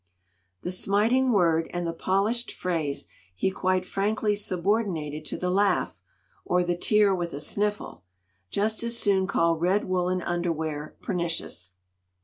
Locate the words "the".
0.63-0.71, 1.85-1.93, 5.37-5.51, 6.63-6.75